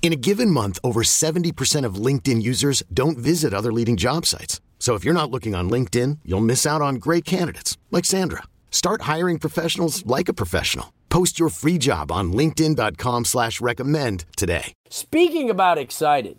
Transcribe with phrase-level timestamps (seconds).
[0.00, 4.62] In a given month, over 70% of LinkedIn users don't visit other leading job sites.
[4.78, 8.44] So if you're not looking on LinkedIn, you'll miss out on great candidates like Sandra.
[8.70, 10.94] Start hiring professionals like a professional.
[11.10, 14.72] Post your free job on LinkedIn.com slash recommend today.
[14.88, 16.38] Speaking about excited,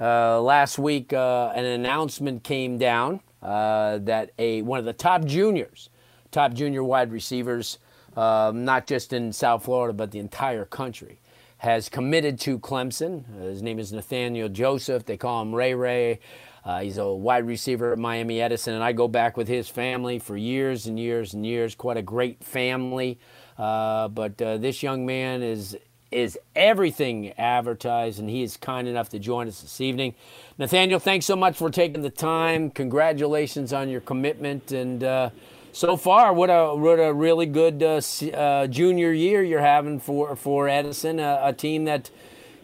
[0.00, 5.24] uh, last week uh, an announcement came down uh, that a one of the top
[5.24, 5.90] juniors,
[6.30, 7.78] top junior wide receivers,
[8.16, 11.20] um, not just in South Florida but the entire country,
[11.62, 13.22] has committed to Clemson.
[13.40, 15.04] Uh, his name is Nathaniel Joseph.
[15.04, 16.18] They call him Ray Ray.
[16.64, 20.18] Uh, he's a wide receiver at Miami Edison, and I go back with his family
[20.18, 21.76] for years and years and years.
[21.76, 23.16] Quite a great family.
[23.56, 25.76] Uh, but uh, this young man is
[26.10, 30.14] is everything advertised, and he is kind enough to join us this evening.
[30.58, 32.70] Nathaniel, thanks so much for taking the time.
[32.70, 35.30] Congratulations on your commitment, and uh,
[35.72, 38.00] so far, what a what a really good uh,
[38.36, 42.10] uh, junior year you're having for for Edison, a, a, team that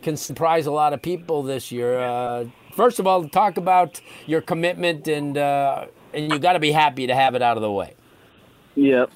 [0.03, 1.99] can surprise a lot of people this year.
[1.99, 2.45] Uh,
[2.77, 7.07] first of all, talk about your commitment, and uh, and you got to be happy
[7.07, 7.95] to have it out of the way.
[8.75, 9.07] Yeah,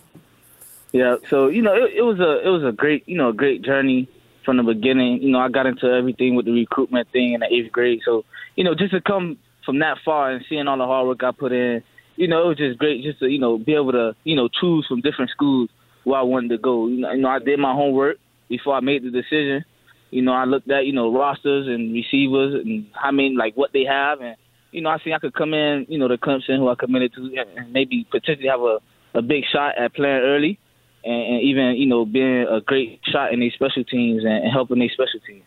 [0.93, 1.17] yeah.
[1.29, 3.61] So you know, it, it was a it was a great you know a great
[3.61, 4.09] journey
[4.43, 5.23] from the beginning.
[5.23, 8.01] You know, I got into everything with the recruitment thing in the eighth grade.
[8.07, 8.25] So
[8.57, 11.31] you know, just to come from that far and seeing all the hard work I
[11.33, 11.83] put in
[12.17, 14.49] you know, it was just great just to, you know, be able to, you know,
[14.49, 15.71] choose from different schools
[16.05, 16.89] where I wanted to go.
[16.89, 18.19] You know, you know, I did my homework
[18.49, 19.65] before I made the decision.
[20.11, 23.73] You know, I looked at, you know, rosters and receivers and how many, like, what
[23.73, 24.21] they have.
[24.21, 24.37] And,
[24.71, 27.15] you know, I think I could come in, you know, to Clemson, who I committed
[27.15, 28.79] to, and maybe potentially have a,
[29.15, 30.59] a big shot at playing early
[31.05, 34.53] and, and even, you know, being a great shot in these special teams and, and
[34.53, 35.45] helping these special teams.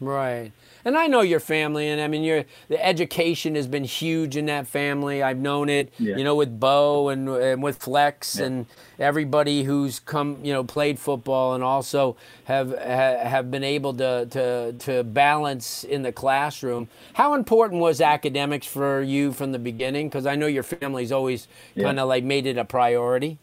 [0.00, 0.52] Right.
[0.84, 4.46] And I know your family, and I mean, your the education has been huge in
[4.46, 5.22] that family.
[5.22, 6.16] I've known it, yeah.
[6.16, 8.46] you know, with Bo and, and with Flex yeah.
[8.46, 8.66] and
[8.98, 14.72] everybody who's come, you know, played football and also have have been able to to
[14.72, 16.88] to balance in the classroom.
[17.14, 20.08] How important was academics for you from the beginning?
[20.08, 21.84] Because I know your family's always yeah.
[21.84, 23.38] kind of like made it a priority.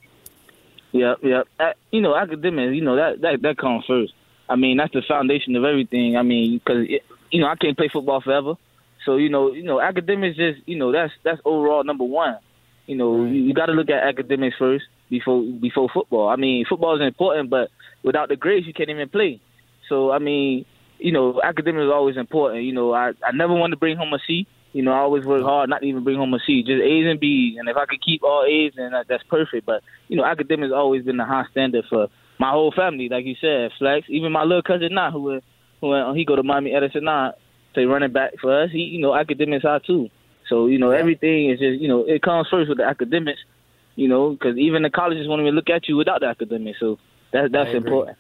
[0.94, 1.44] Yeah, yeah.
[1.92, 2.74] You know, academics.
[2.74, 4.14] You know that that that comes first.
[4.50, 6.18] I mean, that's the foundation of everything.
[6.18, 6.88] I mean, because
[7.32, 8.56] you know, I can't play football forever.
[9.06, 12.38] So you know, you know, academics just you know that's that's overall number one.
[12.88, 13.32] You know, right.
[13.32, 16.30] you, you got to look at academics first before before football.
[16.30, 17.70] I mean, football is important, but
[18.04, 19.42] without the grades, you can't even play.
[19.90, 20.66] So I mean,
[21.00, 22.64] you know, academics is always important.
[22.64, 24.48] You know, I I never want to bring home a C.
[24.74, 27.06] You know, I always work hard not to even bring home a C, just A's
[27.08, 27.58] and B's.
[27.58, 29.66] And if I could keep all A's, then that, that's perfect.
[29.66, 32.10] But you know, academics always been the high standard for
[32.40, 33.10] my whole family.
[33.10, 35.40] Like you said, Flex, even my little cousin now, who uh,
[35.82, 37.34] who uh, he go to Miami Edison now,
[37.74, 38.72] say running back for us.
[38.72, 40.10] He, you know, academics are too.
[40.50, 41.00] So you know, yeah.
[41.00, 43.40] everything is just you know, it comes first with the academics.
[43.96, 46.80] You know, because even the colleges won't even look at you without the academics.
[46.80, 47.00] So
[47.32, 48.18] that that's important.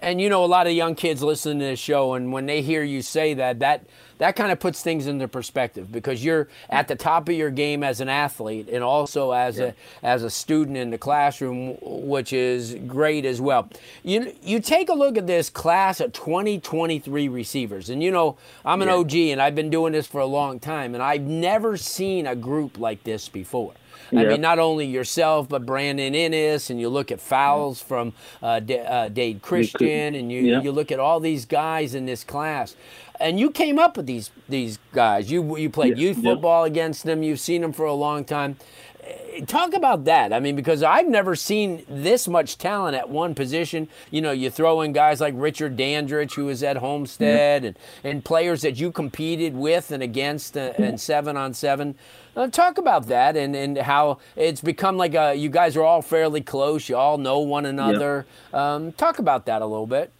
[0.00, 2.60] And you know, a lot of young kids listen to this show, and when they
[2.60, 3.84] hear you say that, that
[4.18, 7.82] that kind of puts things into perspective because you're at the top of your game
[7.82, 9.72] as an athlete and also as yeah.
[10.02, 13.68] a as a student in the classroom, which is great as well.
[14.02, 18.82] You you take a look at this class of 2023 receivers, and you know I'm
[18.82, 18.94] an yeah.
[18.94, 22.36] OG and I've been doing this for a long time, and I've never seen a
[22.36, 23.72] group like this before.
[24.12, 28.12] I mean, not only yourself, but Brandon Inniss, and you look at Fowles from
[28.42, 32.22] uh, D- uh, Dade Christian, and you, you look at all these guys in this
[32.24, 32.76] class.
[33.18, 35.30] And you came up with these these guys.
[35.30, 37.22] You you played youth football against them.
[37.22, 38.56] You've seen them for a long time
[39.46, 40.32] talk about that.
[40.32, 43.88] I mean, because I've never seen this much talent at one position.
[44.10, 48.24] You know, you throw in guys like Richard Dandridge, who was at Homestead, and, and
[48.24, 51.96] players that you competed with and against uh, and seven on seven.
[52.36, 56.02] Uh, talk about that and, and how it's become like a, you guys are all
[56.02, 56.88] fairly close.
[56.88, 58.26] You all know one another.
[58.52, 60.12] Um, talk about that a little bit.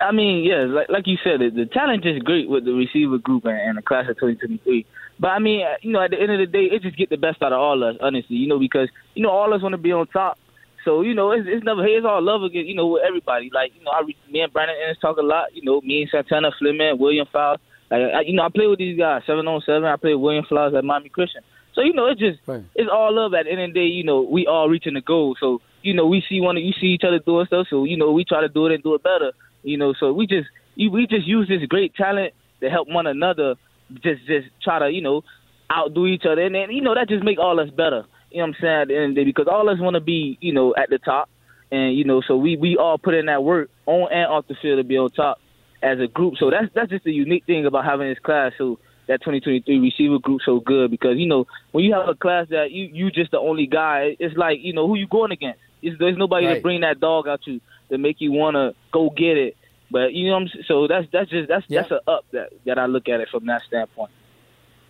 [0.00, 3.18] I mean, yeah, like, like you said, the, the talent is great with the receiver
[3.18, 4.86] group and, and the class of 2023.
[5.20, 7.10] But I mean, uh, you know, at the end of the day, it just get
[7.10, 8.36] the best out of all of us, honestly.
[8.36, 10.38] You know, because you know all of us want to be on top.
[10.82, 12.64] So you know, it's, it's never hey, it's all love again.
[12.64, 13.50] You know, with everybody.
[13.52, 15.54] Like you know, I me and Brandon Inniss talk a lot.
[15.54, 17.60] You know, me and Santana Fleming, William Fowles.
[17.90, 19.84] Like I, you know, I play with these guys seven on seven.
[19.84, 21.42] I play with William Flowers at Miami Christian.
[21.74, 22.64] So you know, it just right.
[22.74, 23.34] it's all love.
[23.34, 25.36] At the end of the day, you know, we all reaching the goal.
[25.38, 27.66] So you know, we see one, you see each other doing stuff.
[27.68, 29.32] So you know, we try to do it and do it better.
[29.62, 33.56] You know, so we just we just use this great talent to help one another.
[33.94, 35.22] Just just try to you know
[35.70, 38.04] outdo each other, and then you know that just make all us better.
[38.30, 38.80] You know what I'm saying?
[38.82, 40.90] At the end of the day, because all us want to be you know at
[40.90, 41.28] the top,
[41.70, 44.54] and you know, so we we all put in that work on and off the
[44.60, 45.38] field to be on top
[45.82, 46.34] as a group.
[46.38, 48.52] So that's that's just the unique thing about having this class.
[48.58, 52.46] So that 2023 receiver group so good because you know when you have a class
[52.50, 55.60] that you you just the only guy, it's like you know who you going against.
[55.82, 56.54] It's, there's nobody right.
[56.54, 57.60] to bring that dog out to
[57.90, 59.56] to make you want to go get it.
[59.90, 61.82] But you know, what I'm, so that's that's just that's yeah.
[61.82, 64.10] that's a up that that I look at it from that standpoint.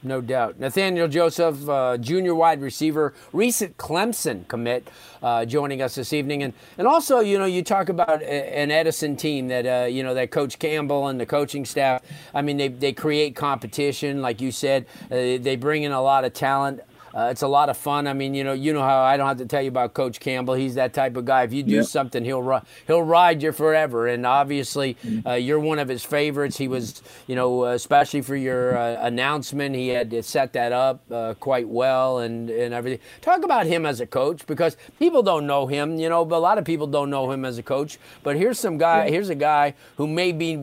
[0.03, 0.59] No doubt.
[0.59, 4.89] Nathaniel Joseph, uh, junior wide receiver, recent Clemson commit,
[5.23, 9.15] uh, joining us this evening, and and also, you know, you talk about an Edison
[9.17, 12.03] team that uh, you know that Coach Campbell and the coaching staff.
[12.33, 14.87] I mean, they they create competition, like you said.
[15.11, 16.81] Uh, they bring in a lot of talent.
[17.15, 18.07] Uh, it's a lot of fun.
[18.07, 20.21] I mean, you know, you know how I don't have to tell you about Coach
[20.21, 20.55] Campbell.
[20.55, 21.43] He's that type of guy.
[21.43, 21.85] If you do yep.
[21.87, 24.07] something, he'll ri- he'll ride you forever.
[24.07, 25.27] And obviously, mm-hmm.
[25.27, 26.57] uh, you're one of his favorites.
[26.57, 31.35] He was, you know, especially for your uh, announcement, he had set that up uh,
[31.35, 33.01] quite well and and everything.
[33.21, 35.99] Talk about him as a coach because people don't know him.
[35.99, 37.99] You know, but a lot of people don't know him as a coach.
[38.23, 39.07] But here's some guy.
[39.07, 39.11] Yeah.
[39.11, 40.57] Here's a guy who may be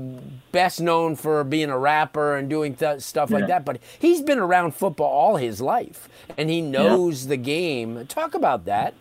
[0.52, 3.38] best known for being a rapper and doing th- stuff yeah.
[3.38, 3.66] like that.
[3.66, 7.30] But he's been around football all his life and he knows yeah.
[7.30, 8.06] the game.
[8.08, 8.94] Talk about that.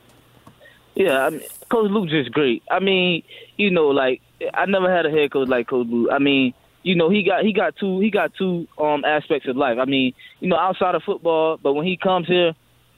[0.94, 2.62] Yeah, I mean, Coach Luke just great.
[2.70, 3.22] I mean,
[3.56, 4.22] you know, like
[4.54, 6.08] I never had a head coach like Coach Luke.
[6.10, 9.56] I mean, you know, he got he got two he got two um aspects of
[9.56, 9.78] life.
[9.78, 12.54] I mean, you know, outside of football, but when he comes here,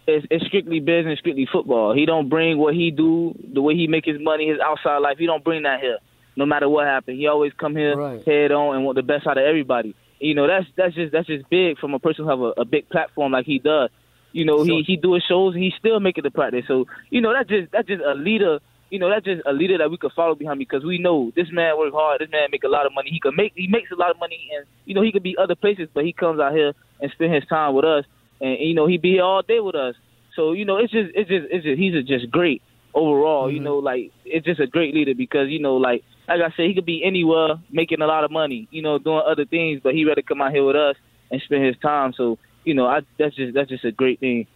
[0.07, 1.93] it's, it's strictly business, strictly football.
[1.93, 5.19] He don't bring what he do, the way he make his money, his outside life.
[5.19, 5.99] He don't bring that here.
[6.37, 8.25] No matter what happens, he always come here right.
[8.25, 9.97] head on and want the best out of everybody.
[10.21, 12.65] You know, that's that's just that's just big from a person who have a, a
[12.65, 13.91] big platform like he does.
[14.33, 16.65] You know, he he doing shows and he still making the practice.
[16.69, 18.61] So you know, that's just that's just a leader.
[18.91, 21.49] You know, that's just a leader that we could follow behind because we know this
[21.53, 22.21] man work hard.
[22.21, 23.11] This man make a lot of money.
[23.11, 25.37] He could make he makes a lot of money, and you know he could be
[25.37, 28.05] other places, but he comes out here and spend his time with us,
[28.41, 29.95] and you know he be here all day with us.
[30.37, 32.63] So you know, it's just it's just it's just he's just great
[32.95, 33.47] overall.
[33.47, 33.57] Mm-hmm.
[33.57, 36.67] You know, like it's just a great leader because you know, like like I said,
[36.67, 38.69] he could be anywhere making a lot of money.
[38.71, 40.97] You know, doing other things, but he rather come out here with us
[41.31, 42.13] and spend his time.
[42.17, 44.47] So you know, I, that's just that's just a great thing.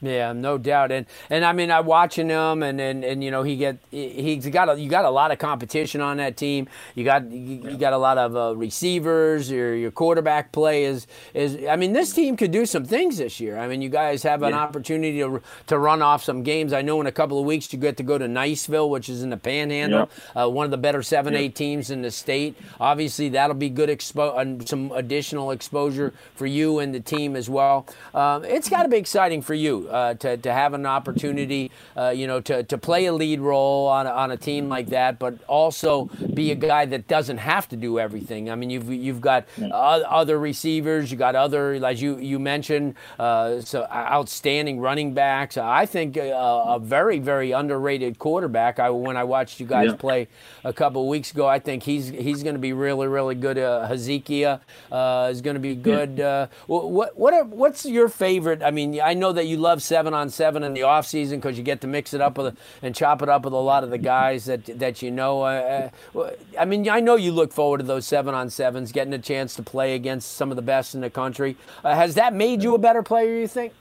[0.00, 3.42] Yeah, no doubt, and and I mean, I'm watching him, and and, and you know,
[3.42, 6.68] he get he's got a, you got a lot of competition on that team.
[6.94, 9.50] You got you, got a lot of uh, receivers.
[9.50, 11.66] Your your quarterback play is is.
[11.68, 13.58] I mean, this team could do some things this year.
[13.58, 14.60] I mean, you guys have an yeah.
[14.60, 16.72] opportunity to to run off some games.
[16.72, 19.24] I know in a couple of weeks you get to go to Niceville, which is
[19.24, 22.56] in the Panhandle, uh, one of the better seven eight teams in the state.
[22.78, 27.50] Obviously, that'll be good expo and some additional exposure for you and the team as
[27.50, 27.84] well.
[28.14, 32.10] Um, it's got to be exciting for you uh, to, to have an opportunity, uh,
[32.10, 35.18] you know, to, to play a lead role on a, on a team like that,
[35.18, 38.50] but also be a guy that doesn't have to do everything.
[38.50, 43.60] I mean, you've you've got other receivers, you got other, as you you mentioned, uh,
[43.60, 45.56] so outstanding running backs.
[45.56, 48.78] I think a, a, very very underrated quarterback.
[48.78, 49.96] I when I watched you guys yeah.
[49.96, 50.28] play
[50.64, 53.58] a couple of weeks ago, I think he's he's going to be really really good.
[53.58, 56.18] Uh, Hezekiah uh, is going to be good.
[56.18, 56.26] Yeah.
[56.26, 58.62] Uh, what what are, what's your favorite?
[58.62, 61.56] I mean, I know that you love seven on seven in the off season because
[61.56, 63.90] you get to mix it up with and chop it up with a lot of
[63.90, 65.42] the guys that that you know.
[65.42, 69.12] Uh, uh, I mean, I know you look forward to those seven on sevens, getting
[69.12, 71.56] a chance to play against some of the best in the country.
[71.84, 73.38] Uh, has that made you a better player?
[73.38, 73.72] You think?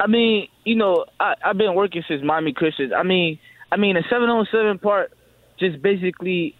[0.00, 2.92] I mean, you know, I, I've been working since Miami Christians.
[2.96, 3.38] I mean,
[3.72, 5.12] I mean, the seven on seven part
[5.58, 6.54] just basically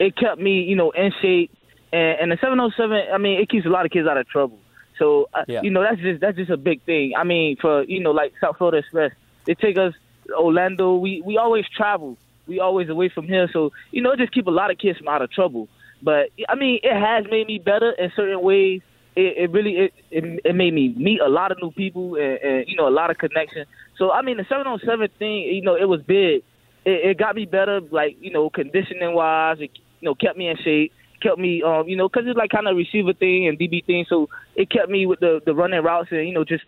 [0.00, 1.52] it kept me, you know, in shape.
[1.92, 4.58] And, and the 707, I mean, it keeps a lot of kids out of trouble.
[5.00, 5.62] So uh, yeah.
[5.62, 7.14] you know that's just that's just a big thing.
[7.16, 9.12] I mean, for you know like South Florida Express,
[9.46, 9.94] they take us
[10.32, 10.96] Orlando.
[10.96, 12.18] We we always travel.
[12.46, 13.48] We always away from here.
[13.52, 15.68] So you know, just keep a lot of kids from out of trouble.
[16.02, 18.82] But I mean, it has made me better in certain ways.
[19.16, 22.38] It, it really it, it it made me meet a lot of new people and,
[22.38, 23.64] and you know a lot of connection.
[23.96, 26.42] So I mean, the seven on seven thing, you know, it was big.
[26.84, 29.60] It, it got me better, like you know, conditioning wise.
[29.60, 32.50] It you know kept me in shape kept me, um, you know, because it's like
[32.50, 34.06] kind of receiver thing and DB thing.
[34.08, 36.64] So it kept me with the the running routes and you know just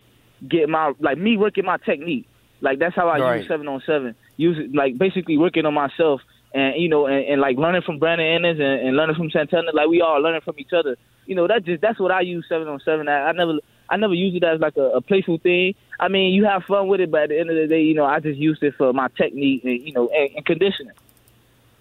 [0.47, 2.27] get my like me working my technique.
[2.61, 3.37] Like that's how I right.
[3.39, 4.15] use seven on seven.
[4.37, 6.21] Use like basically working on myself
[6.53, 9.71] and you know and, and like learning from Brandon Inniss and, and learning from Santana.
[9.73, 10.95] Like we all learning from each other.
[11.25, 13.07] You know that just that's what I use seven on seven.
[13.07, 15.75] I, I never I never use it as like a, a playful thing.
[15.99, 17.93] I mean, you have fun with it, but at the end of the day, you
[17.93, 20.93] know, I just use it for my technique and you know and, and conditioning.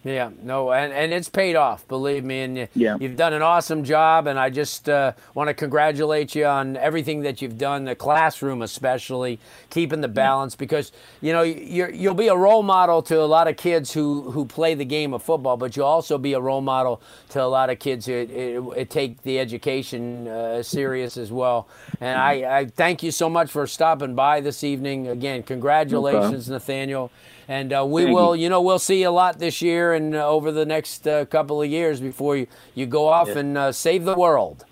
[0.04, 2.40] Yeah, no, and, and it's paid off, believe me.
[2.40, 2.96] And you, Yeah.
[2.98, 7.20] you've done an awesome job, and I just uh, want to congratulate you on everything
[7.22, 9.38] that you've done, the classroom especially,
[9.70, 10.90] keeping the balance, because,
[11.20, 14.44] you know, you're, you'll be a role model to a lot of kids who, who
[14.44, 17.70] play the game of football, but you'll also be a role model to a lot
[17.70, 21.68] of kids who, who, who take the education uh, serious as well.
[22.00, 25.06] And I, I thank you so much for stopping by this evening.
[25.06, 27.12] Again, congratulations, Nathaniel.
[27.48, 28.44] And uh, we Thank will, you.
[28.44, 31.24] you know, we'll see you a lot this year and uh, over the next uh,
[31.26, 33.38] couple of years before you, you go off Yeah.
[33.38, 34.64] and uh, save the world.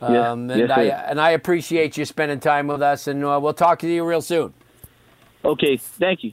[0.00, 0.30] Yeah.
[0.32, 1.04] Um, and Yes, I sir.
[1.08, 4.22] and I appreciate you spending time with us, and uh, we'll talk to you real
[4.22, 4.54] soon.
[5.44, 6.32] Okay, thank you.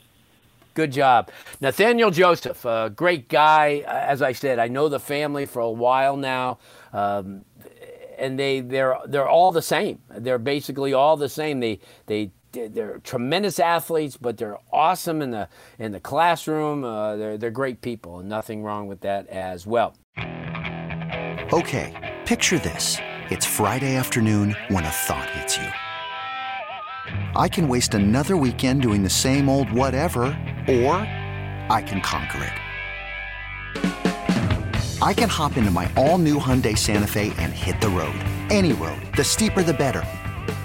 [0.76, 1.30] Good job,
[1.62, 3.84] Nathaniel Joseph, a great guy.
[3.86, 6.58] As I said, I know the family for a while now,
[6.94, 7.46] um,
[8.18, 10.00] and they they're they're all the same.
[10.10, 11.60] They're basically all the same.
[11.60, 16.84] They they they're tremendous athletes, but they're awesome in the in the classroom.
[16.84, 19.96] Uh, they're they're great people, nothing wrong with that as well.
[21.52, 21.94] Okay,
[22.26, 22.98] picture this.
[23.30, 25.68] It's Friday afternoon when a thought hits you.
[27.36, 30.24] I can waste another weekend doing the same old whatever,
[30.68, 30.96] or
[31.70, 32.54] I can conquer it.
[35.02, 38.16] I can hop into my all new Hyundai Santa Fe and hit the road.
[38.50, 39.02] Any road.
[39.18, 40.06] The steeper, the better.